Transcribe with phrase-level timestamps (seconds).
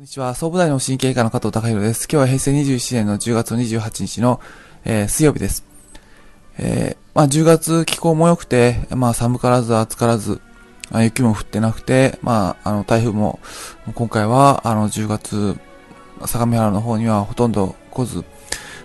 [0.00, 0.34] こんにちは。
[0.34, 2.08] 総武大の神経科の加藤隆弘です。
[2.10, 4.40] 今日は平成27年の10月28日の、
[4.86, 5.62] えー、水曜日です。
[6.56, 10.40] えー、まあ10月気候も良くて、まあ寒からず暑からず、
[10.90, 13.40] まあ、雪も降ってなくて、まああの台風も
[13.94, 15.58] 今回はあの10月
[16.24, 18.24] 相模原の方にはほとんど来ず、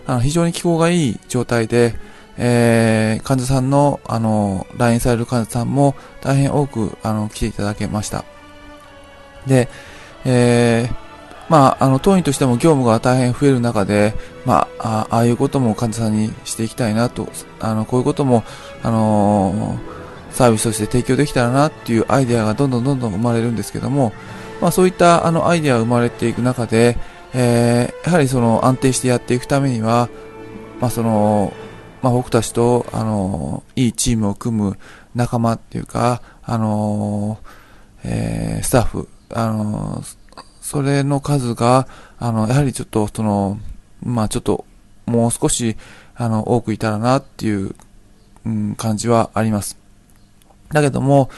[0.06, 1.96] あの非常に気候がいい状態で、
[2.38, 8.26] えー、患者さんの、あの、来院される患者さんも大変多く、あの、来ていただけました。
[9.48, 9.70] で、
[10.26, 11.05] えー、
[11.50, 14.14] まあ、あの、当院としても業務が大変増える中で、
[14.46, 17.28] まあ、ああいうことも患者さんにしていきたいなと、
[17.60, 18.44] あの、こういうことも、
[18.82, 19.96] あのー、
[20.32, 24.12] サービスとして提供できたらなっていうアイデアがどんどんどんどん生まれるんですけども、
[24.60, 26.98] まあ、そういったあのアイデアが生まれていく中で、
[27.34, 30.10] えー、やはりその安定してやっていくためには、
[30.82, 31.54] まあ、その、
[32.02, 34.78] まあ、僕たちと、あのいいチームを組む
[35.16, 37.40] 仲間っていうか、あの
[38.04, 40.04] えー、スタッフ、あの
[40.66, 43.60] それの数が、あの、やはりちょっと、その、
[44.02, 44.66] まあちょっと、
[45.06, 45.78] もう少し、
[46.16, 47.76] あの、多くいたらなっていう、
[48.48, 49.78] うん、感じはあります。
[50.70, 51.30] だけども、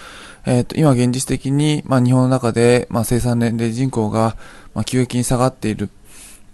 [0.46, 4.38] えっ、ー、と、今現実的に、まあ日本の中で、まあ生産年齢人口が、
[4.74, 5.90] まあ急激に下がっている。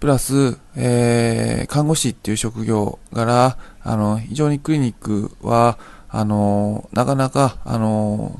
[0.00, 8.36] プラス、えー、看護師っていう職業から、あの、非常にクリニックは、あの、なかなか、あの、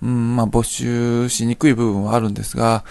[0.00, 2.84] うん、まあ募集しにくい部分はあるんですが、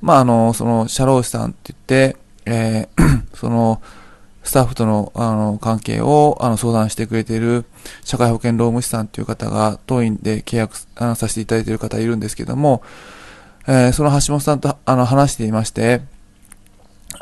[0.00, 3.82] まあ、あの、その、社労士さんって言って、えー、 その、
[4.44, 7.64] スタッフとの、あの、関係を、あの、相談してくれている、
[8.04, 12.82] 社会保険労務士さんっていう方が、当院で契約あのさせていただいている方いるんですけども、
[13.66, 16.00] えー、その橋本さんと、あの、話していまして、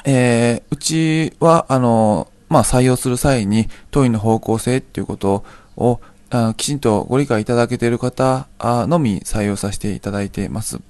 [0.04, 5.44] えー、うちは、あの、まあ、採用する際に、当院の方向性っていうこと
[5.76, 10.80] を、あのきちんとご理解いただけている方のみ採用させていただいています。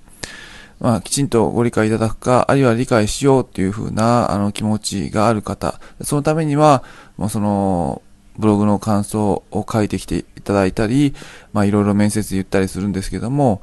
[0.80, 6.82] まあ、きちんとご理解いただくか、あるいは理解しようっていうふうな、あの、気持ちがある方、そのためには、
[7.16, 8.03] もうその、
[8.38, 11.15] ブログの感想を書いてきていただいたり、
[11.53, 13.62] まあ、いろいろ面接言ったりするんですけども、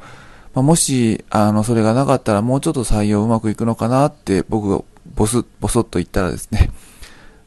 [0.54, 4.84] まあ、もし、あの、それがなかったらもうちょっと採用うまくいくのかなって僕が
[5.16, 6.72] ボス、ボソッと言ったらですね、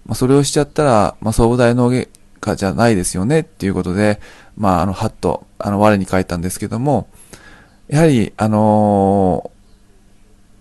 [0.06, 2.09] まあ、それをしちゃったら、まあ、総武大脳外
[2.41, 4.21] 科じゃないですよねっていうことで、
[4.56, 7.09] まあ、あの、はっと、あの、我に書いたんですけども、
[7.88, 9.50] やはり、あの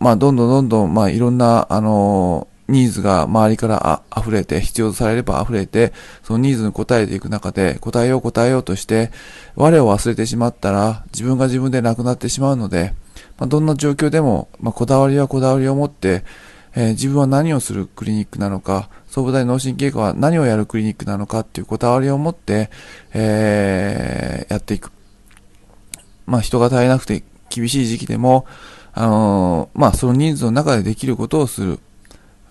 [0.05, 9.09] まあ、どんどんどんどん、まあ、いろんな、あのニーズが周りからあ溢れて、必要とされれば溢れて、そのニーズに応えていく中で、答えよう答えようとして、
[9.55, 12.93] 我を忘れてしまったら、自分が自分でなくなってしまうので、
[13.39, 16.23] まあ、どんな状況でも、まあ、こだわりはこだわりを持って、
[16.75, 22.69] えー、自分は何をするクリニックなのか、総武大脳神経科は何をやるクリニックなのかっていうこだわりを持って、
[23.15, 24.91] えー、やっていく。
[26.27, 28.45] まあ、人が足りなくて厳しい時期でも、
[28.95, 31.79] あの、まあ、その人数の中でできることをする。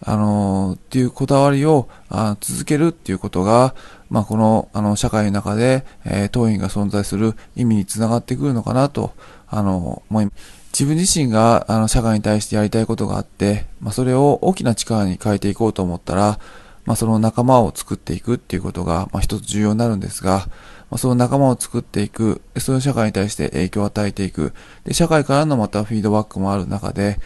[0.07, 3.75] あの、っていうこだわりをあ続けるっていうことが、
[4.11, 9.15] まあ、この、あの、社会の中で、えー、当院が存在する意味につながってくるのかなと、
[9.49, 10.33] あの、思いま。
[10.73, 16.39] 自分自身が、あの、社会に対してやりたいことがあって、まあ、それを大きな力に変えていこうと思ったら、
[16.85, 20.49] まあ、その仲間を作っていくっていうことが、まあ、一つ重要になるんですが、
[20.95, 27.19] まあ、その仲間を作っていく、その社会に対して影響を与えていく、で、社会からのまたフィードバックもある中で、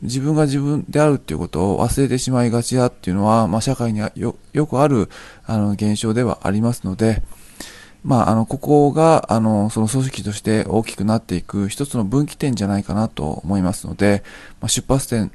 [0.00, 4.36] 自分が自分であるっていうことを忘れてしまいがちだっていうのは、まあ、社会にはよ、
[4.66, 5.10] くある、
[5.44, 7.22] あの、現象ではありますので、
[8.02, 14.22] まあ、あの、ここが、あの、その組織として大きくなっていく一つの分岐点じゃないかなと思いますので、
[14.62, 15.30] まあ、出発点、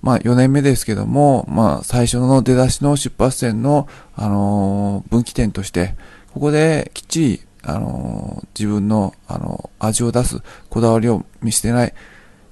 [0.00, 5.96] まあ、4年目ですけども、まあ、最初の出だしの出発点の、あの分岐点として、
[6.36, 11.94] ここできっちり、あのー、自分の、あのー、味を出す、こだわりを見捨てない、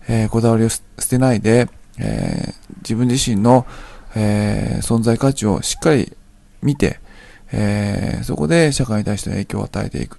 [0.09, 1.69] えー、こだわりを捨てないで、
[1.99, 3.67] え自分自身の、
[4.17, 6.17] え存在価値をしっかり
[6.63, 6.99] 見て、
[7.53, 10.19] えそこで社会に対しての影響を与えていく。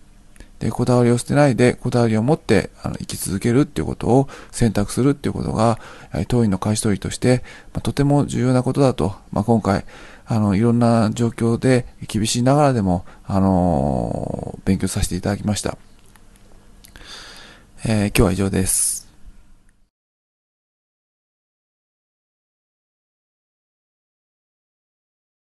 [0.59, 5.79] で、こだわりを捨てないで、こだわりを持って、あの、生き続けるっていうことを選択するっていうことが、
[6.27, 9.85] 当院の会社取りとして、まあ、とても重要なことだと、まあ、今回、
[10.27, 15.77] あの、いろんな状況で厳しいながらでも、あの、勉強させていただきました。
[17.85, 18.94] えー、今日は以上です。